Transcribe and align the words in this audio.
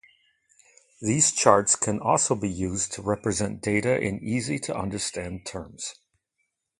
These 0.99 1.31
charts 1.31 1.75
can 1.75 1.99
also 1.99 2.33
be 2.33 2.49
used 2.49 2.91
to 2.93 3.03
represent 3.03 3.61
data 3.61 4.01
in 4.01 4.17
easy 4.23 4.57
to 4.61 4.75
understand 4.75 5.45
terms. 5.45 5.93